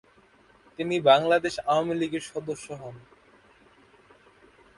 [0.79, 2.95] তিনি বাংলাদেশ আওয়ামী লীগের সদস্য হন।